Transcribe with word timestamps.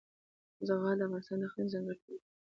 زغال 0.67 0.95
د 0.99 1.01
افغانستان 1.07 1.37
د 1.39 1.43
اقلیم 1.47 1.67
ځانګړتیا 1.73 2.15
ده. 2.19 2.23